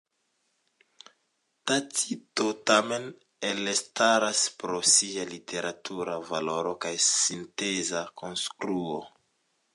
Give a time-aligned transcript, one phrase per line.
[1.71, 3.05] Tacito tamen
[3.51, 8.99] elstaras pro sia literatura valoro kaj sinteza konstruo.